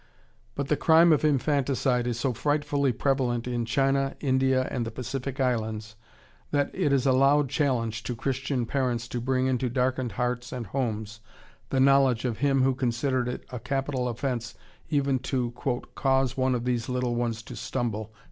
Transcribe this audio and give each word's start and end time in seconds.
But 0.55 0.67
the 0.67 0.75
crime 0.75 1.13
of 1.13 1.23
infanticide 1.23 2.07
is 2.07 2.19
so 2.19 2.33
frightfully 2.33 2.91
prevalent 2.91 3.45
in 3.47 3.65
China, 3.65 4.15
India, 4.19 4.67
and 4.71 4.83
the 4.83 4.89
Pacific 4.89 5.39
Islands 5.39 5.95
that 6.49 6.71
it 6.73 6.91
is 6.91 7.05
a 7.05 7.11
loud 7.11 7.49
challenge 7.49 8.01
to 8.05 8.15
Christian 8.15 8.65
parents 8.65 9.07
to 9.09 9.21
bring 9.21 9.45
into 9.45 9.69
darkened 9.69 10.13
hearts 10.13 10.51
and 10.51 10.65
homes 10.65 11.19
the 11.69 11.79
knowledge 11.79 12.25
of 12.25 12.39
Him 12.39 12.63
who 12.63 12.73
considered 12.73 13.27
it 13.29 13.45
a 13.51 13.59
capital 13.59 14.07
offense 14.07 14.55
even 14.89 15.19
to 15.19 15.51
"cause 15.93 16.35
one 16.35 16.55
of 16.55 16.65
these 16.65 16.89
little 16.89 17.13
ones 17.13 17.43
to 17.43 17.55
stumble." 17.55 18.11